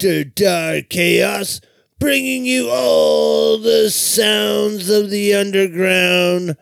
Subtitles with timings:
[0.00, 0.24] Dr.
[0.24, 1.60] Dar Chaos,
[1.98, 6.56] bringing you all the sounds of the underground.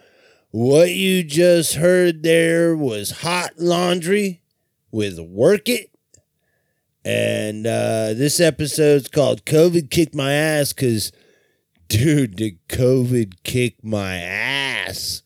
[0.50, 4.42] What you just heard there was Hot Laundry
[4.90, 5.92] with Work It.
[7.04, 11.12] And uh, this episode's called COVID Kicked My Ass because,
[11.86, 15.22] dude, did COVID kick my ass?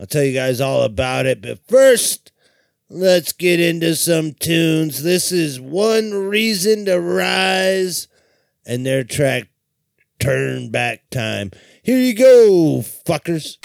[0.00, 1.42] I'll tell you guys all about it.
[1.42, 2.32] But first,
[2.90, 5.02] let's get into some tunes.
[5.02, 8.08] This is One Reason to Rise
[8.66, 9.48] and their track
[10.18, 11.50] Turn Back Time.
[11.82, 13.56] Here you go, fuckers.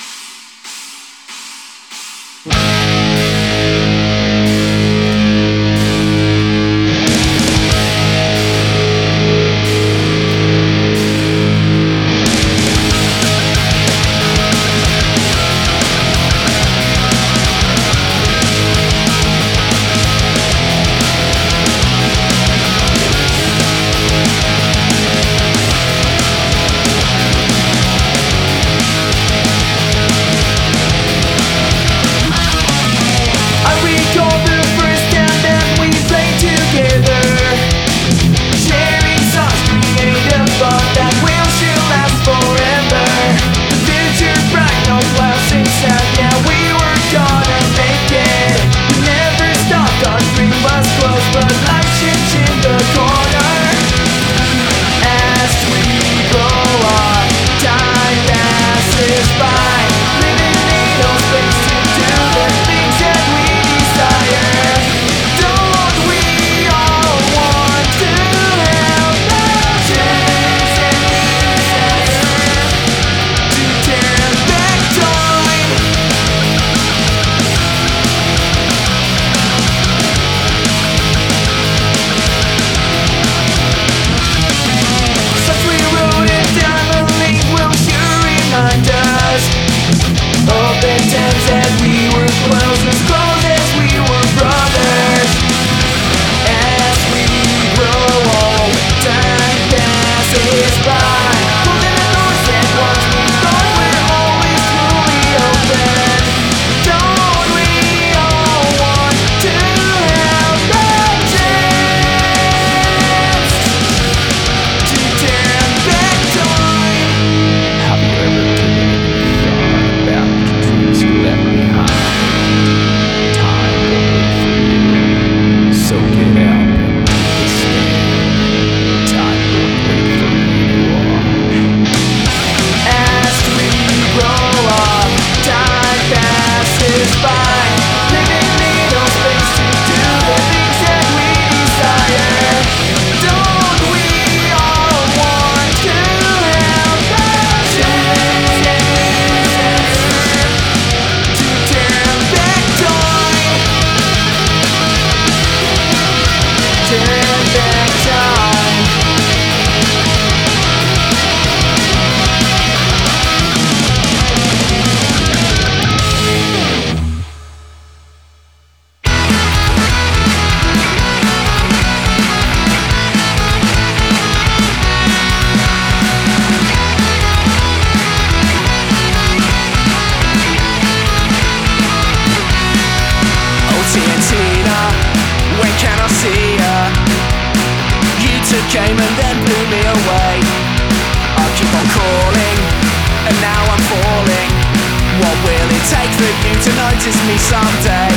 [196.13, 198.13] You to notice me someday?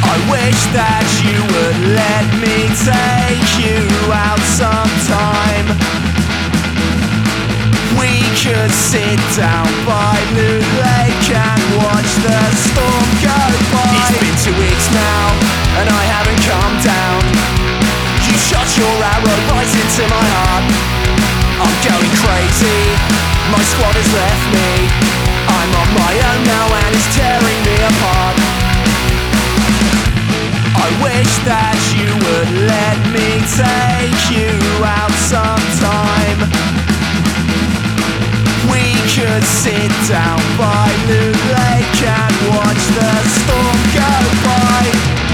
[0.00, 5.68] I wish that you would let me take you out sometime.
[8.00, 13.36] We could sit down by Loot Lake and watch the storm go
[13.68, 13.92] by.
[13.92, 15.24] It's been two weeks now,
[15.84, 17.20] and I haven't come down.
[18.24, 21.37] You shot your arrow right into my heart.
[21.58, 22.80] I'm going crazy,
[23.50, 24.70] my squad has left me.
[25.48, 28.36] I'm on my own now, and it's tearing me apart.
[30.78, 34.54] I wish that you would let me take you
[34.86, 36.87] out sometime.
[39.08, 44.14] Could sit down by Loot Lake and watch the storm go
[44.46, 44.84] by.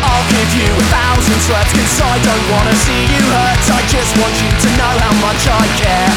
[0.01, 3.61] I'll give you a thousand threats cause I don't wanna see you hurt.
[3.75, 6.13] I just want you to know how much I care.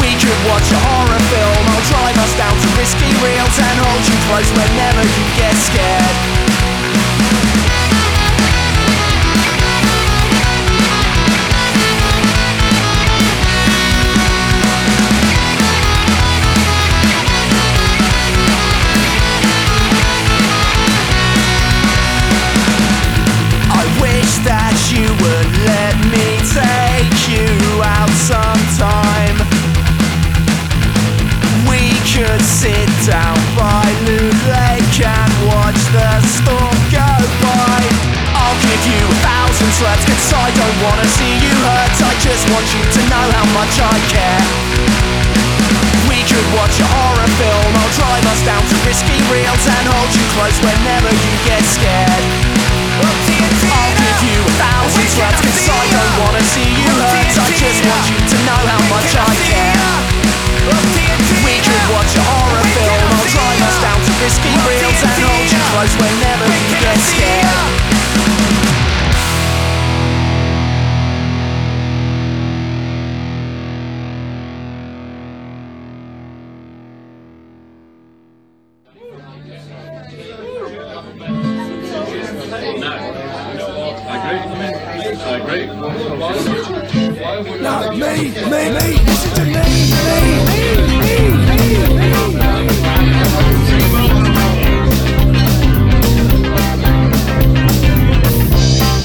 [0.00, 1.62] We could watch a horror film.
[1.66, 6.16] I'll drive us down to risky reels and hold you close whenever you get scared.
[32.58, 37.06] Sit down by Loot Lake and watch the storm go
[37.38, 37.78] by.
[38.34, 41.94] I'll give you a thousand slaps cause I don't wanna see you hurt.
[42.02, 44.42] I just want you to know how much I care.
[46.10, 47.70] We could watch a horror film.
[47.78, 52.24] I'll drive us down to risky reels and hold you close whenever you get scared.
[53.06, 53.67] I'll give
[54.24, 57.30] you a thousand slaps cause I don't wanna see you hurt.
[57.38, 59.98] I just want you to know how much I care.
[61.44, 62.98] We could watch a horror film.
[63.14, 68.87] I'll drive us down to risky reels and hold you close whenever you get scared.
[84.28, 84.68] Me, me.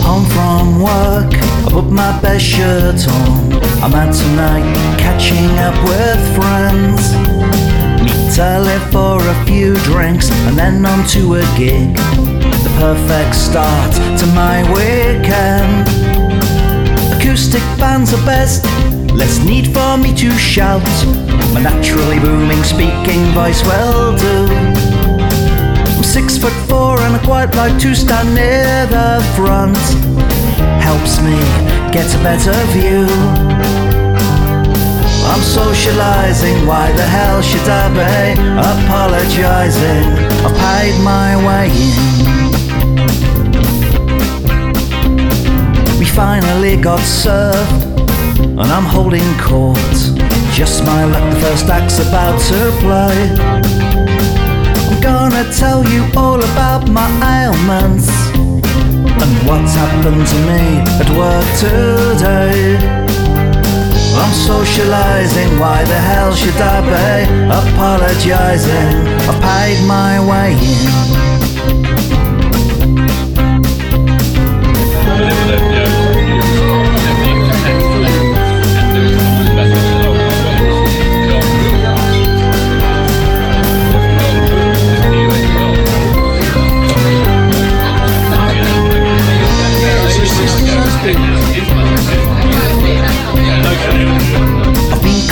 [0.02, 3.54] Home from work, I put my best shirt on.
[3.82, 7.14] I'm out tonight, catching up with friends.
[8.04, 12.33] Meet early for a few drinks and then on to a gig.
[12.84, 15.88] Perfect start to my weekend.
[17.16, 18.66] Acoustic bands are best,
[19.16, 20.84] less need for me to shout.
[21.54, 24.48] My naturally booming speaking voice will do.
[25.96, 29.80] I'm six foot four and I quite like to stand near the front.
[30.84, 31.40] Helps me
[31.96, 33.08] get a better view.
[35.32, 40.04] I'm socializing, why the hell should I be apologizing?
[40.46, 42.33] I've paid my way in.
[46.16, 48.00] Finally got served,
[48.40, 49.78] and I'm holding court.
[50.54, 53.18] Just my luck, the first act's about to play.
[54.90, 57.10] I'm gonna tell you all about my
[57.42, 58.10] ailments
[59.24, 60.64] and what's happened to me
[61.02, 62.78] at work today.
[64.16, 67.26] I'm socializing, why the hell should I be
[67.62, 69.08] apologizing?
[69.30, 71.13] I've paid my way in.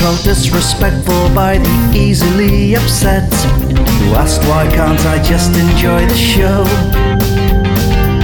[0.01, 3.31] Called disrespectful by the easily upset.
[4.01, 6.63] Who asked why can't I just enjoy the show?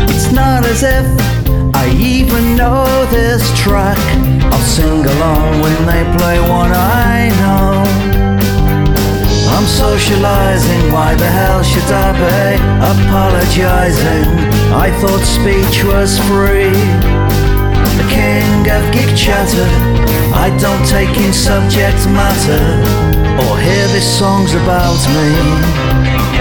[0.10, 1.06] It's not as if
[1.76, 4.00] I even know this track.
[4.52, 7.86] I'll sing along when they play one I know.
[9.54, 12.58] I'm socializing, why the hell should I be
[12.94, 14.26] apologizing?
[14.74, 16.74] I thought speech was free.
[18.00, 19.97] The king of geek chatter.
[20.48, 22.64] I don't take in subject matter
[23.44, 26.37] or hear this song's about me.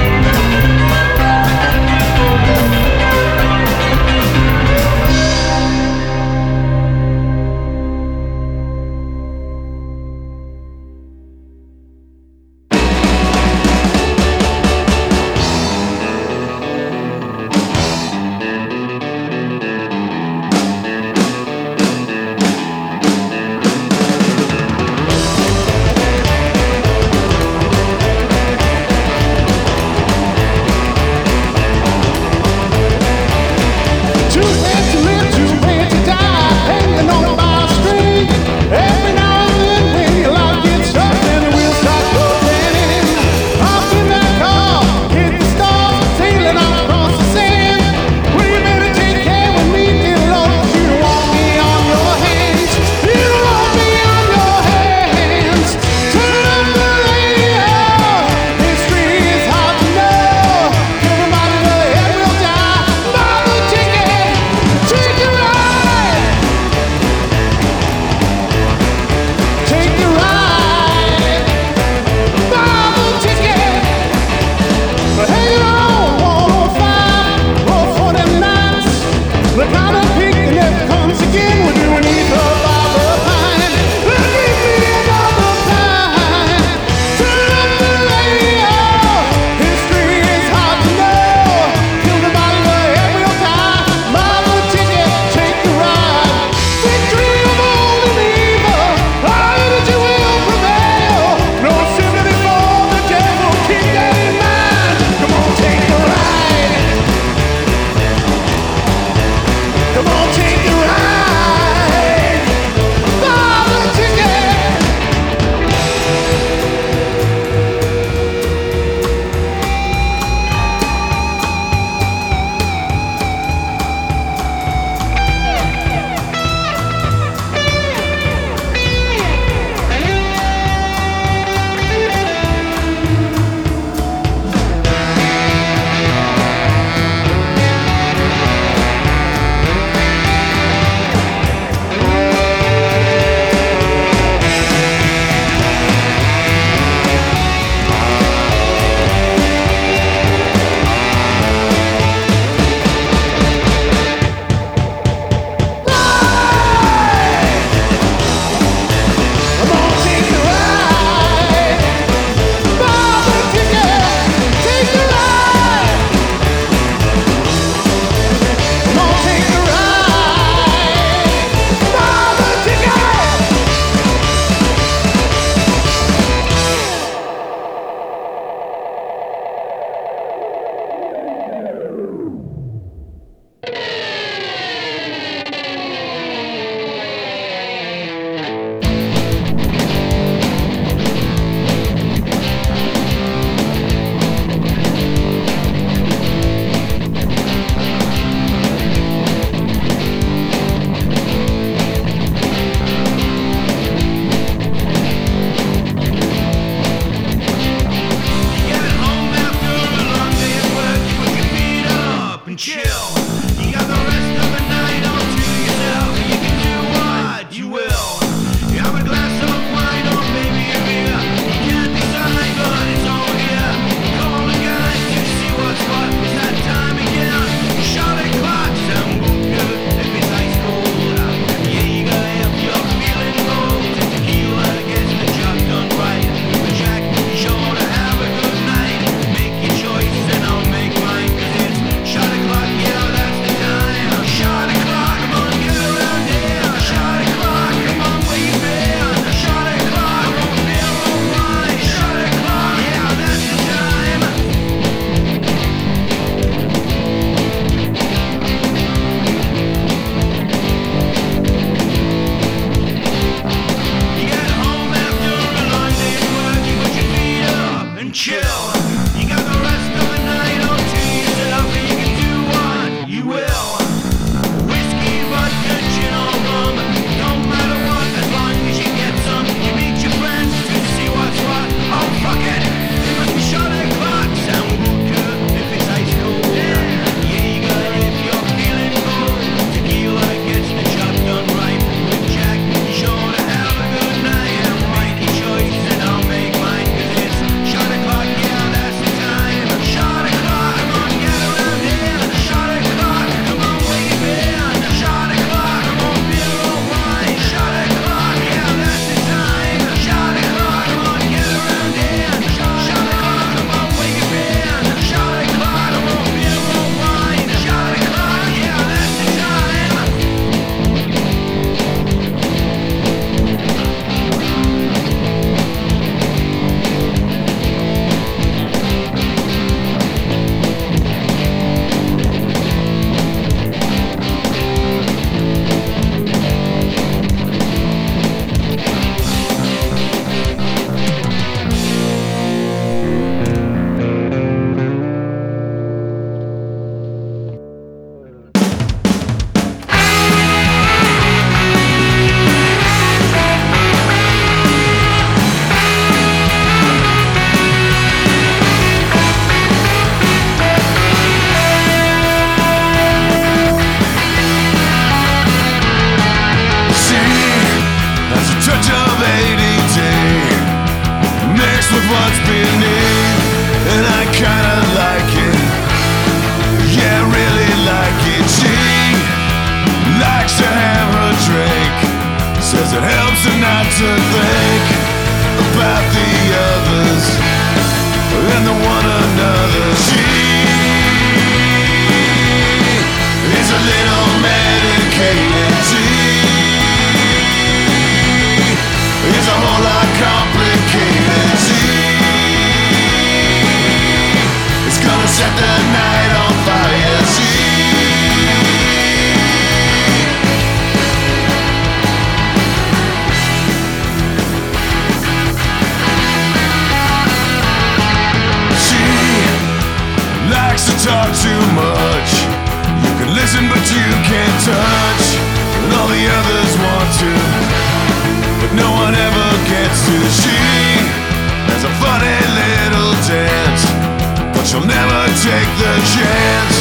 [434.77, 436.77] So never take the chance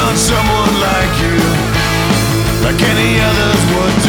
[0.00, 1.36] on someone like you,
[2.64, 4.07] like any others would.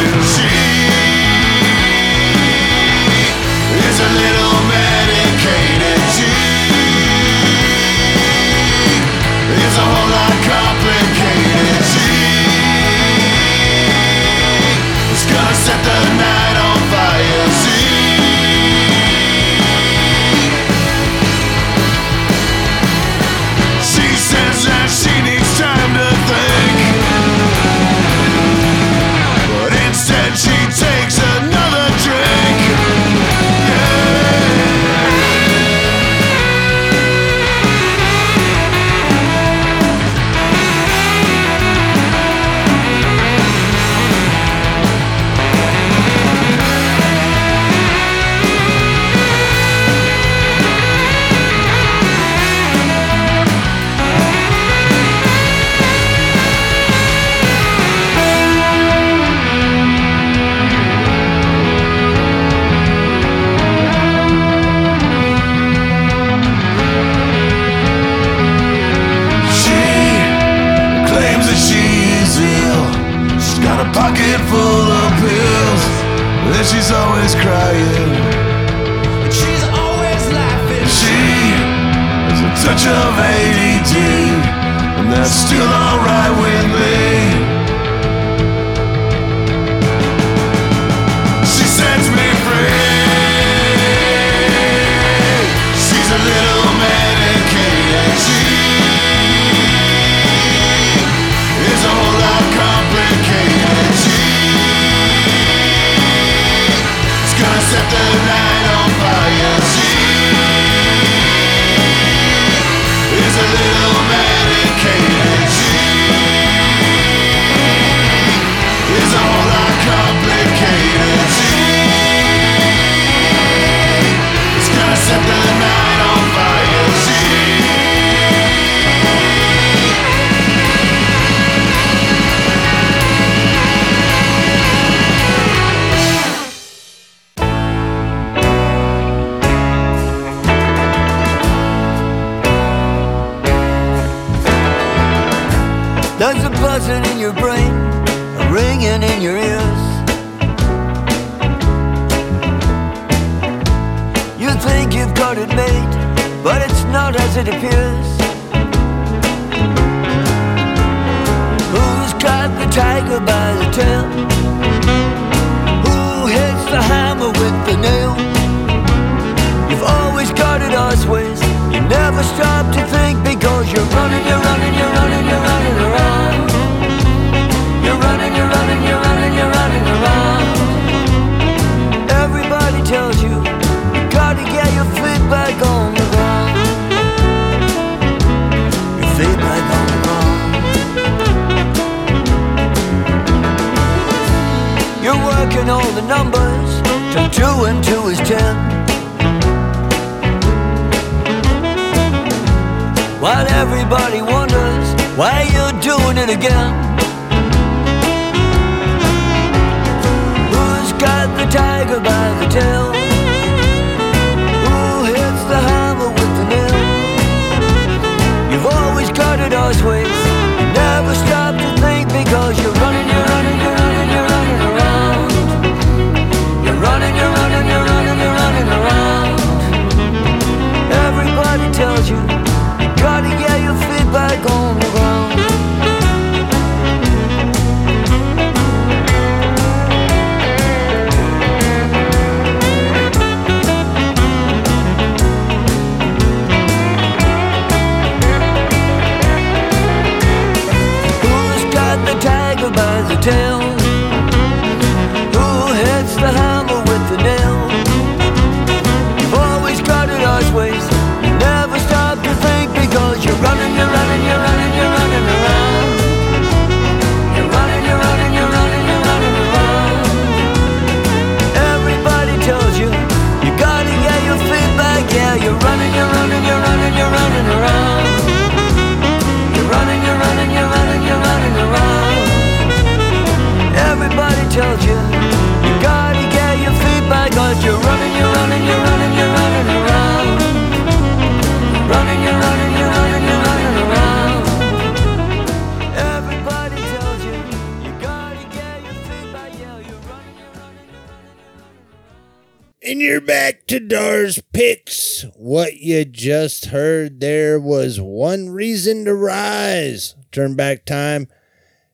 [306.40, 310.14] Just heard there was One Reason to Rise.
[310.32, 311.28] Turn back time.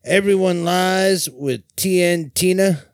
[0.04, 2.84] Everyone Lies with TN Tina.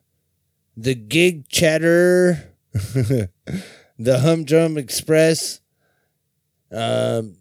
[0.78, 2.54] The Gig Chatterer.
[2.72, 3.28] the
[3.98, 5.60] Humdrum Express.
[6.70, 7.36] Um,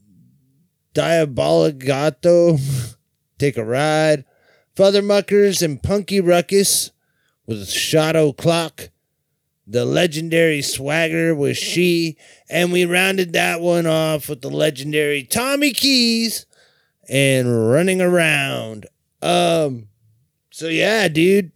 [0.93, 2.59] Diaboligato.
[3.39, 4.25] Take a Ride.
[4.75, 6.91] Father Muckers and Punky Ruckus
[7.45, 8.89] with Shot O'Clock.
[9.71, 12.17] The legendary Swagger was she.
[12.49, 16.45] And we rounded that one off with the legendary Tommy Keys
[17.07, 18.87] and Running Around.
[19.21, 19.87] Um,
[20.49, 21.53] so yeah, dude,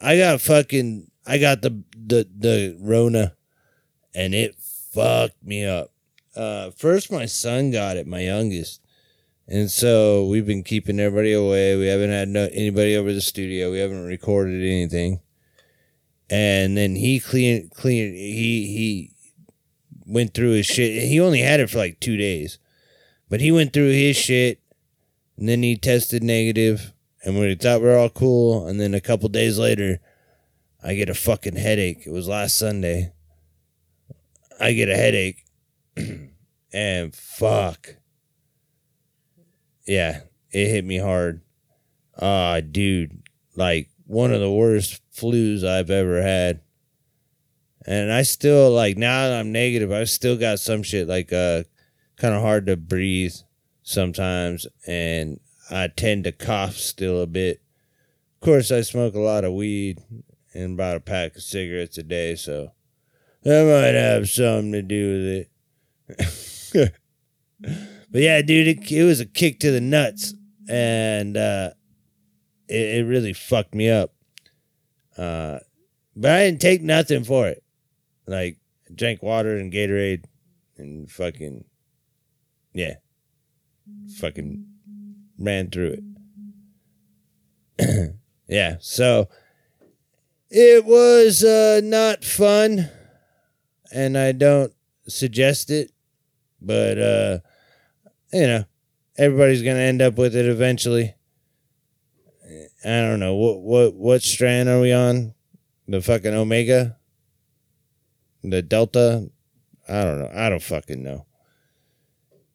[0.00, 3.36] I got fucking, I got the, the, the Rona
[4.12, 5.92] and it fucked me up.
[6.34, 8.80] Uh, first my son got it, my youngest.
[9.46, 11.76] And so we've been keeping everybody away.
[11.76, 13.70] We haven't had no, anybody over the studio.
[13.70, 15.20] We haven't recorded anything.
[16.28, 19.12] And then he clean clean he he
[20.04, 21.02] went through his shit.
[21.04, 22.58] He only had it for like 2 days.
[23.28, 24.60] But he went through his shit
[25.36, 26.92] and then he tested negative
[27.24, 30.00] and we thought we are all cool and then a couple days later
[30.82, 32.06] I get a fucking headache.
[32.06, 33.12] It was last Sunday.
[34.60, 35.44] I get a headache
[36.72, 37.96] and fuck
[39.86, 41.42] yeah, it hit me hard.
[42.20, 43.22] Ah, dude,
[43.54, 46.60] like one of the worst flus I've ever had.
[47.86, 51.64] And I still like now that I'm negative, I've still got some shit like uh
[52.16, 53.34] kind of hard to breathe
[53.82, 57.60] sometimes and I tend to cough still a bit.
[58.34, 60.00] Of course, I smoke a lot of weed
[60.54, 62.72] and about a pack of cigarettes a day, so
[63.42, 65.48] that might have something to do
[66.08, 66.92] with it.
[68.16, 70.32] But yeah, dude, it, it was a kick to the nuts,
[70.68, 71.70] and uh,
[72.68, 74.14] it, it really fucked me up.
[75.16, 75.58] Uh,
[76.14, 77.62] but I didn't take nothing for it.
[78.26, 78.58] Like
[78.94, 80.24] drank water and Gatorade,
[80.76, 81.64] and fucking
[82.72, 82.94] yeah,
[84.18, 84.66] fucking
[85.38, 86.02] ran through
[87.78, 88.14] it.
[88.48, 89.28] yeah, so
[90.50, 92.88] it was uh, not fun,
[93.92, 94.72] and I don't
[95.08, 95.92] suggest it,
[96.60, 97.38] but uh
[98.32, 98.64] you know,
[99.16, 101.14] everybody's gonna end up with it eventually.
[102.86, 105.34] I don't know what what what strand are we on?
[105.88, 106.96] The fucking Omega,
[108.44, 109.28] the Delta.
[109.88, 110.30] I don't know.
[110.32, 111.26] I don't fucking know.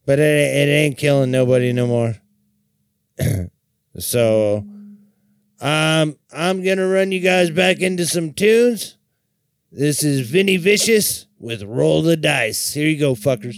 [0.05, 2.15] But it it ain't killing nobody no more.
[3.97, 4.65] so,
[5.59, 8.97] um, I'm gonna run you guys back into some tunes.
[9.69, 12.73] This is Vinny Vicious with Roll the Dice.
[12.73, 13.57] Here you go, fuckers.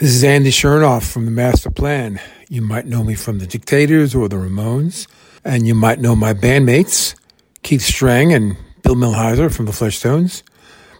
[0.00, 2.18] This is Andy Shernoff from The Master Plan.
[2.48, 5.06] You might know me from The Dictators or The Ramones,
[5.44, 7.14] and you might know my bandmates,
[7.62, 10.42] Keith Streng and Bill Milhizer from The Fleshtones.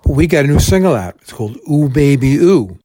[0.04, 1.16] But we got a new single out.
[1.22, 2.78] It's called Ooh Baby Ooh.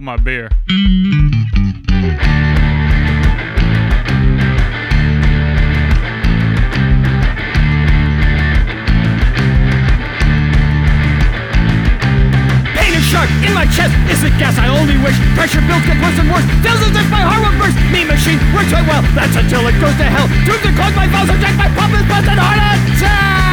[0.00, 0.48] Hold my beer.
[13.44, 15.16] In my chest is the gas I only wish.
[15.34, 16.44] Pressure builds get worse and worse.
[16.62, 17.76] Feels as if my heart will burst.
[17.92, 19.02] Me machine works right well.
[19.14, 20.28] That's until it goes to hell.
[20.46, 22.38] Tubes and clog my valves attack my pump is busted.
[22.38, 23.49] Heart attack!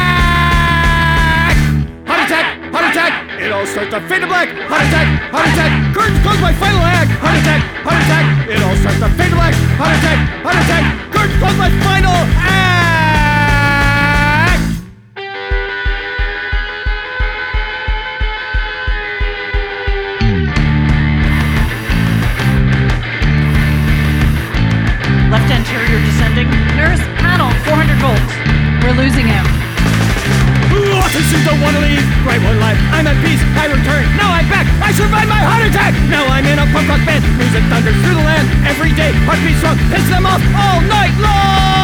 [3.48, 4.50] It all starts to fade to black.
[4.68, 5.08] Heart attack!
[5.32, 5.72] Heart attack!
[5.96, 7.08] Curtains close my final act.
[7.16, 7.64] Heart attack!
[7.80, 8.44] Heart attack!
[8.44, 9.54] It all starts to fade to black.
[9.80, 10.18] Heart attack!
[10.44, 10.84] Heart attack!
[11.08, 12.68] Curtains close my final act.
[25.32, 26.52] Left anterior descending.
[26.76, 28.36] Nurse, panel, 400 volts.
[28.84, 29.57] We're losing him.
[31.38, 32.02] Officers don't want to leave.
[32.26, 32.78] Right one life.
[32.90, 33.38] I'm at peace.
[33.54, 34.02] I return.
[34.18, 34.66] Now I'm back.
[34.82, 35.94] I survived my heart attack.
[36.10, 37.22] Now I'm in a punk rock band.
[37.38, 38.50] Music thunders through the land.
[38.66, 39.78] Every day, heartbeat strong.
[39.86, 41.78] Piss them off all night long.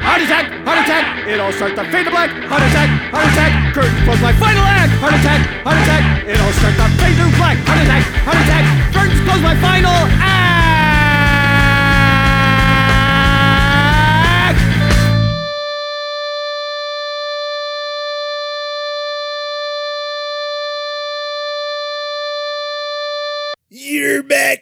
[0.00, 0.48] Heart attack.
[0.64, 1.04] Heart attack.
[1.28, 2.32] It all starts to fade to black.
[2.48, 2.88] Heart attack.
[3.12, 3.52] Heart attack.
[3.76, 4.92] Curtain close my final act.
[4.96, 5.40] Heart attack.
[5.60, 6.02] Heart attack.
[6.24, 7.60] It all starts to fade to black.
[7.68, 8.02] Heart attack.
[8.24, 8.64] Heart attack.
[8.96, 10.59] Curtains close my final act.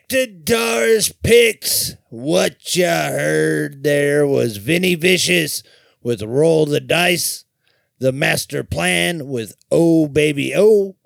[0.08, 1.96] Back Dar's Picks.
[2.08, 5.62] What you heard there was Vinny Vicious
[6.02, 7.44] with Roll the Dice,
[7.98, 10.96] The Master Plan with Oh Baby Oh,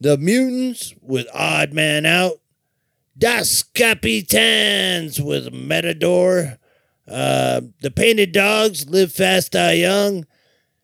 [0.00, 2.40] The Mutants with Odd Man Out,
[3.16, 6.58] Das Capitans with Matador,
[7.06, 10.26] uh, The Painted Dogs, Live Fast Die Young,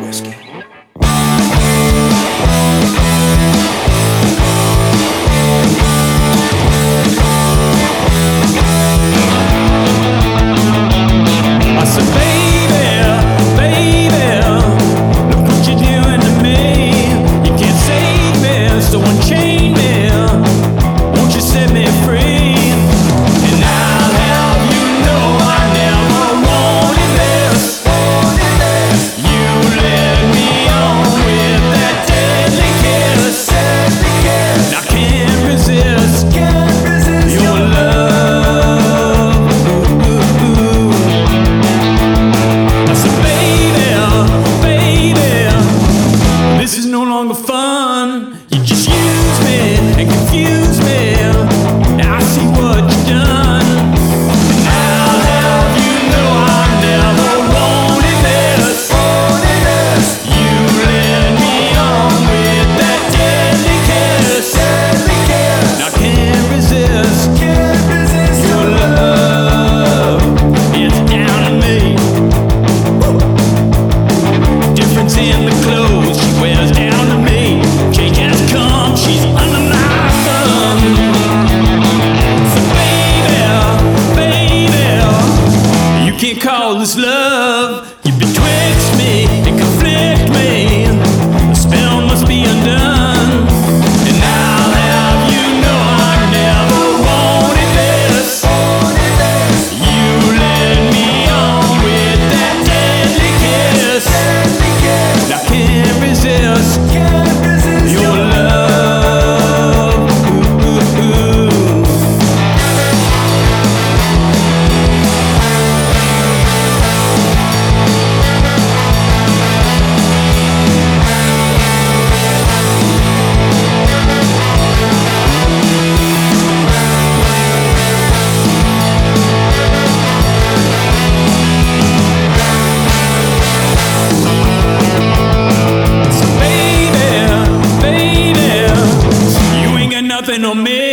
[0.00, 0.47] Whiskey?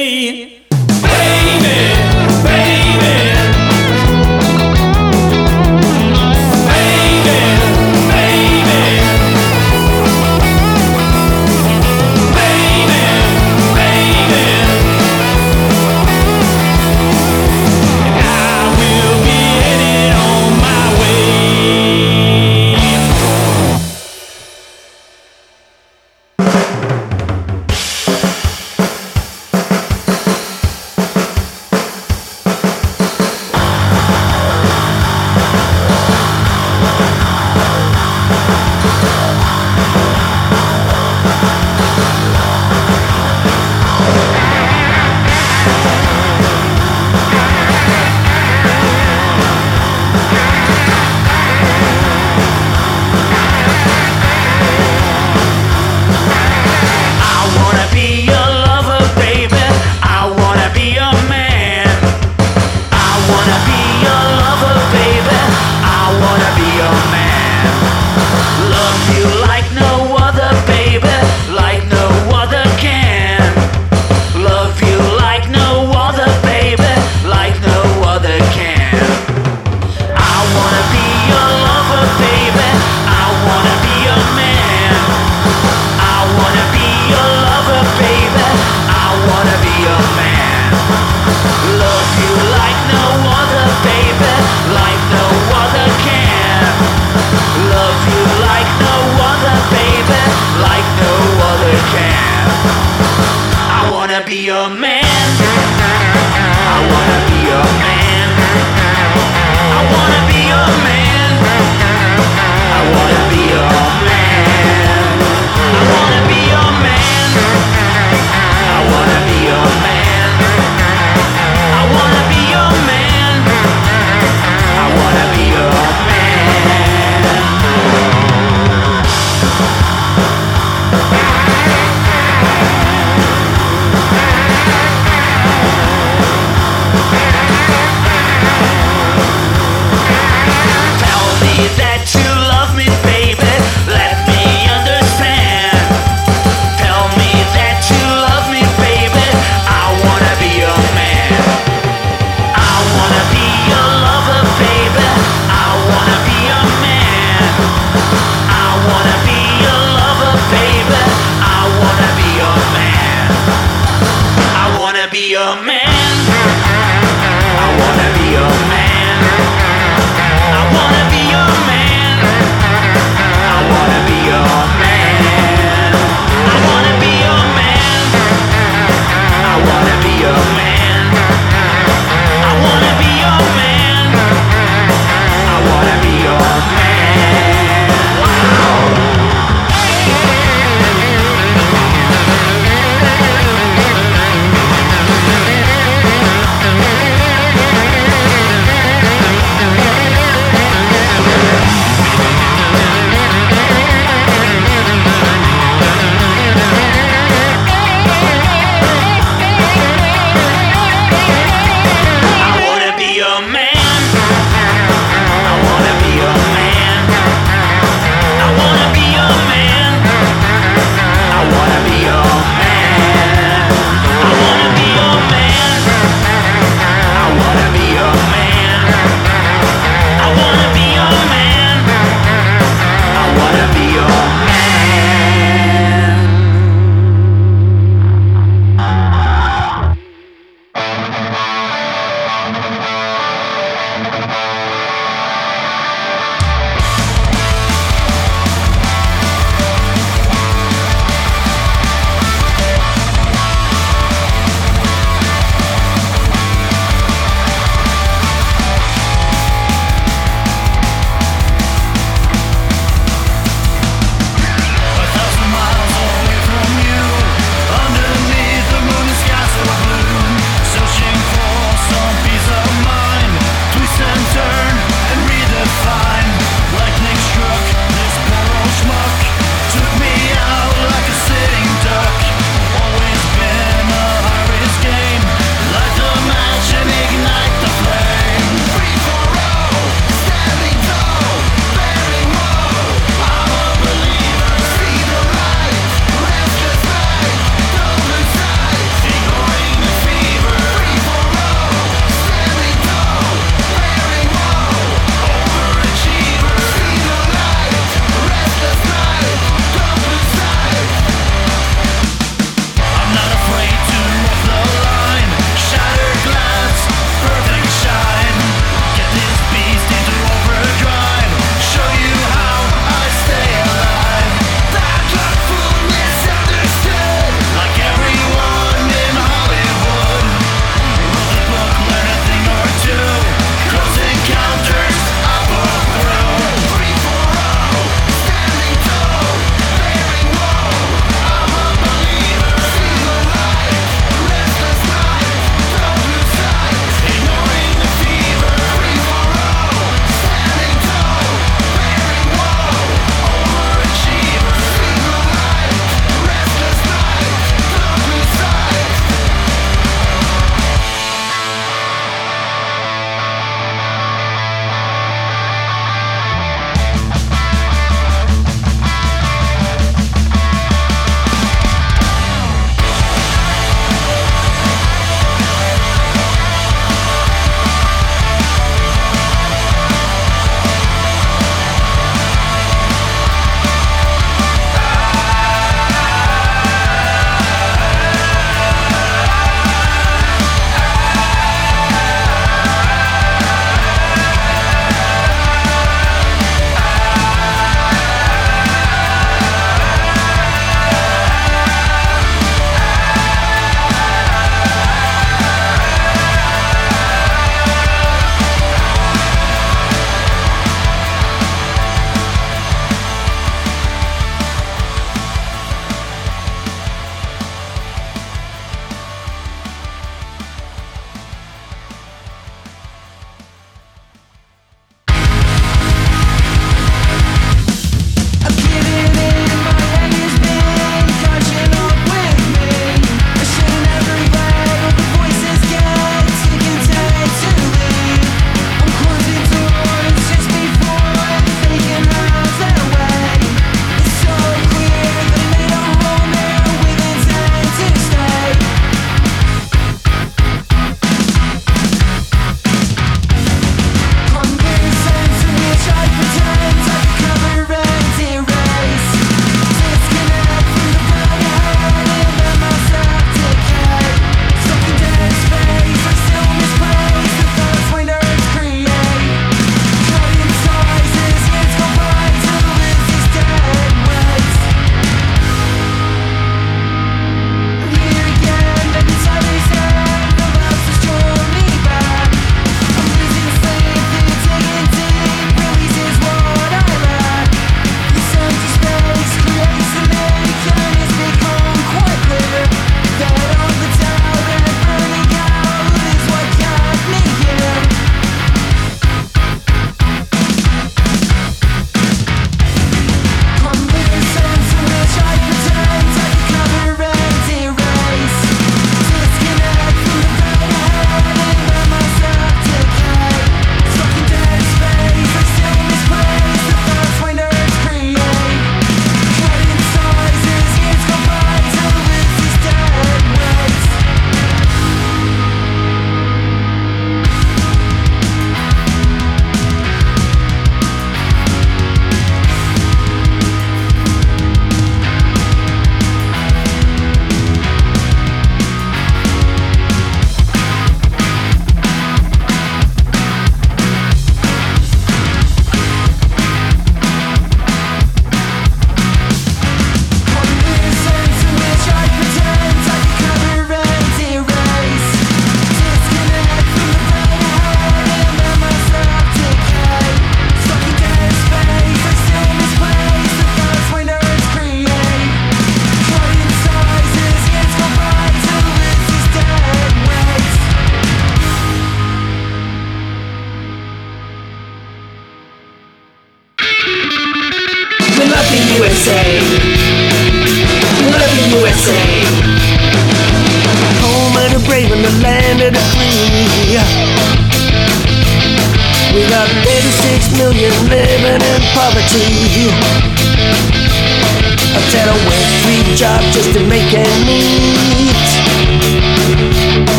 [0.00, 0.60] Baby.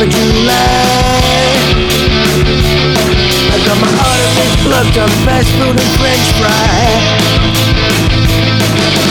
[0.00, 1.60] 4th of July.
[3.52, 6.88] I got my arteries plugged on fast food and french fry.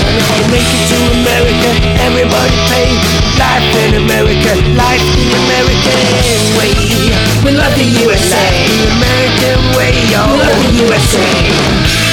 [0.05, 1.69] And if you make it to America,
[2.09, 2.89] everybody pay.
[3.37, 6.01] Life in America, life the American
[6.57, 6.73] way.
[7.45, 10.25] We love the USA, the American way, yo.
[10.25, 12.08] We love the USA.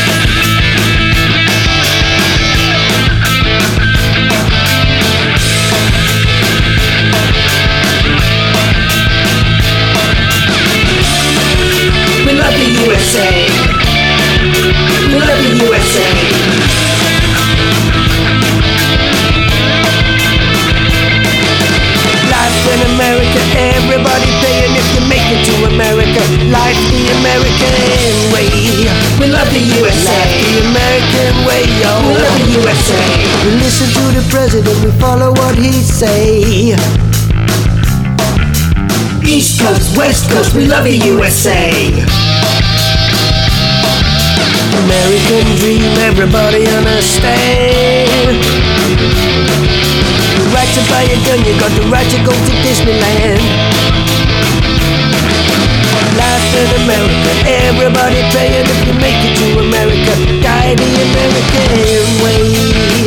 [12.85, 13.31] USA.
[15.09, 16.09] We love the USA.
[22.29, 26.21] Life in America, everybody paying if you make it to America.
[26.53, 27.73] Life the American
[28.35, 28.51] way.
[29.21, 30.13] We love the USA.
[30.13, 31.93] Life the American way, yo.
[32.05, 33.01] We love the USA.
[33.45, 36.77] We listen to the president, we follow what he say.
[39.25, 42.26] East Coast, West Coast, we love the USA.
[44.85, 48.37] American dream, everybody understand.
[50.37, 53.41] The right to buy a gun, you got the right to go to Disneyland.
[56.17, 57.31] Life in America,
[57.69, 60.13] everybody paying if you make it to America.
[60.45, 62.43] Die the American way.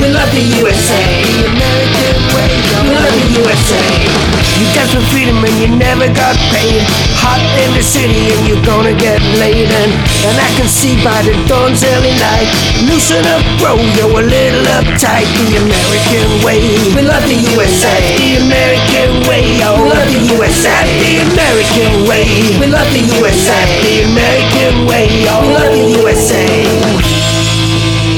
[0.02, 1.02] We love the USA.
[1.22, 2.50] The American way.
[2.82, 4.39] We love the USA.
[4.60, 6.84] You got for freedom and you never got paid.
[7.24, 9.72] Hot in the city and you're gonna get laid.
[9.72, 9.92] And,
[10.28, 12.52] and I can see by the dawn's early light.
[12.84, 15.32] Loosen up, bro, you're a little uptight.
[15.40, 16.60] The American way.
[16.92, 17.88] We love the USA.
[18.20, 19.48] The American way.
[19.64, 20.76] Oh, we love the USA.
[21.08, 22.28] The American way.
[22.60, 23.64] We love the USA.
[23.64, 25.08] The American way.
[25.32, 26.44] Oh, we love the USA.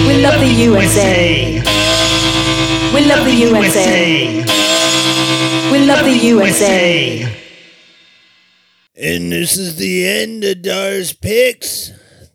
[0.09, 1.61] We love the USA.
[2.97, 4.40] We love the USA.
[5.91, 7.23] We love the USA.
[8.95, 11.91] And this is the end of Dar's Picks.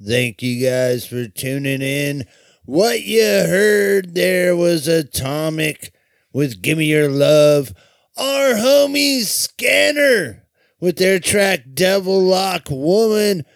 [0.07, 2.27] Thank you guys for tuning in.
[2.67, 5.95] What you heard there was Atomic
[6.35, 7.73] with Gimme Your Love.
[8.19, 10.45] Our homies Scanner
[10.79, 13.47] with their track Devil Lock Woman.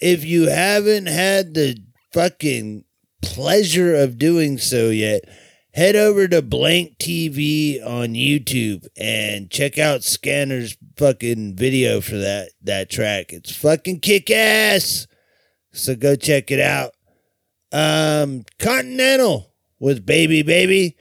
[0.00, 1.76] If you haven't had the
[2.14, 2.84] fucking
[3.20, 5.24] pleasure of doing so yet,
[5.72, 12.50] head over to Blank TV on YouTube and check out Scanner's fucking video for that
[12.62, 13.32] that track.
[13.32, 15.06] It's fucking kick ass.
[15.72, 16.92] So go check it out.
[17.72, 20.96] Um Continental with Baby Baby.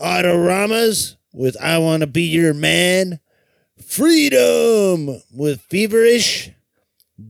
[0.00, 3.20] Autoramas with I Wanna Be Your Man.
[3.86, 6.50] Freedom with Feverish.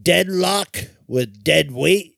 [0.03, 2.17] Deadlock with Dead Weight.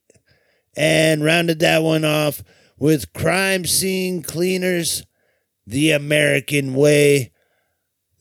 [0.76, 2.42] And rounded that one off
[2.78, 5.04] with Crime Scene Cleaners,
[5.66, 7.32] The American Way.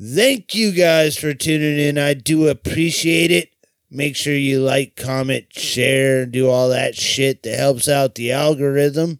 [0.01, 1.97] Thank you guys for tuning in.
[1.97, 3.49] I do appreciate it.
[3.89, 9.19] Make sure you like, comment, share, do all that shit that helps out the algorithm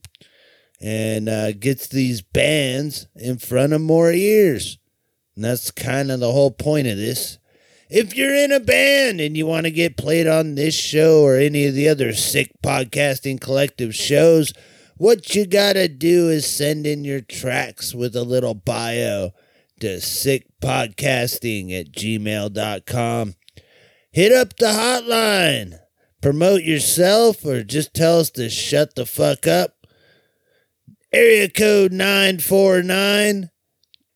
[0.82, 4.80] and uh, gets these bands in front of more ears.
[5.36, 7.38] And that's kind of the whole point of this.
[7.90, 11.36] If you're in a band and you want to get played on this show or
[11.36, 14.54] any of the other sick podcasting collective shows,
[15.04, 19.32] what you got to do is send in your tracks with a little bio
[19.82, 23.36] to sickpodcasting at gmail.com.
[24.12, 25.78] Hit up the hotline.
[26.22, 29.86] Promote yourself or just tell us to shut the fuck up.
[31.12, 33.50] Area code 949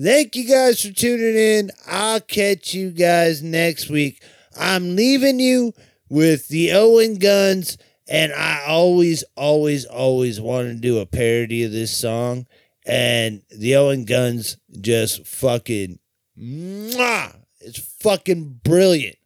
[0.00, 1.72] Thank you guys for tuning in.
[1.84, 4.22] I'll catch you guys next week.
[4.56, 5.72] I'm leaving you
[6.08, 7.76] with the Owen Guns,
[8.08, 12.46] and I always, always, always want to do a parody of this song.
[12.86, 15.98] And the Owen Guns just fucking,
[16.38, 19.16] mwah, it's fucking brilliant.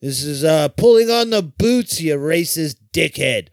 [0.00, 3.50] This is uh pulling on the boots, you racist dickhead.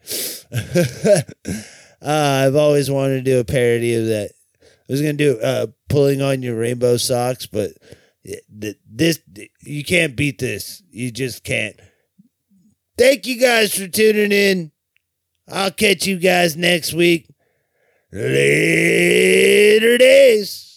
[2.05, 4.31] uh, I've always wanted to do a parody of that.
[4.61, 7.71] I was gonna do uh pulling on your rainbow socks, but
[8.23, 9.19] th- this
[9.61, 10.83] you can't beat this.
[10.91, 11.75] You just can't.
[12.97, 14.71] Thank you guys for tuning in.
[15.49, 17.29] I'll catch you guys next week.
[18.11, 20.74] Later days.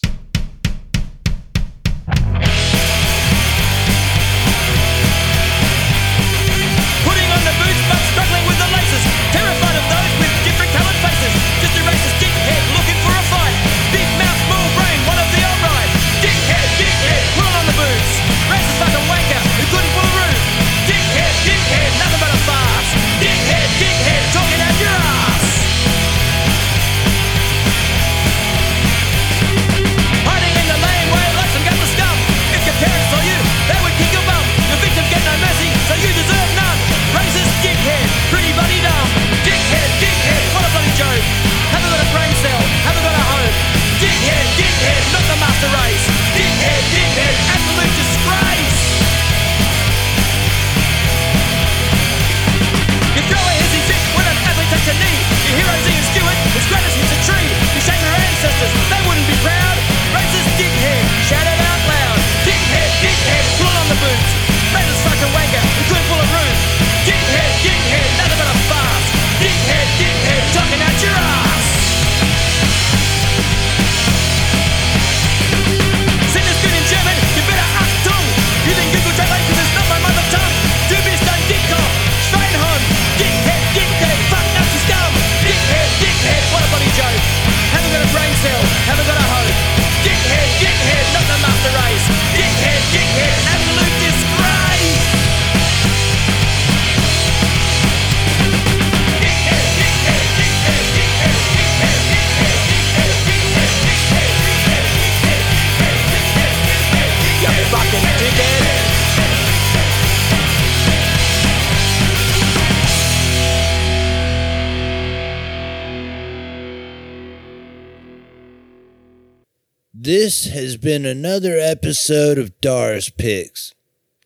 [120.08, 123.74] This has been another episode of Dars Picks.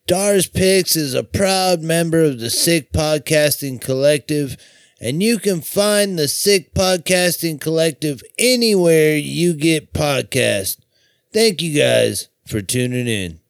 [0.06, 4.56] Dars Picks is a proud member of the Sick Podcasting Collective,
[5.00, 10.76] and you can find the Sick Podcasting Collective anywhere you get podcasts.
[11.32, 13.40] Thank you guys for tuning in.